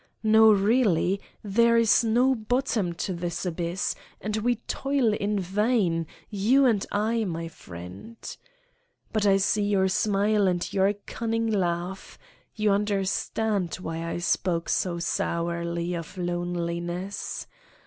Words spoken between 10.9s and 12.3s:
cunning laugh: